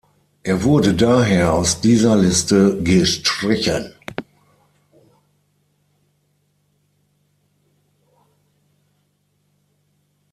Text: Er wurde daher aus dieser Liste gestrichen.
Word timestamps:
Er 0.41 0.63
wurde 0.63 0.95
daher 0.95 1.53
aus 1.53 1.79
dieser 1.79 2.15
Liste 2.15 2.81
gestrichen. 2.81 3.93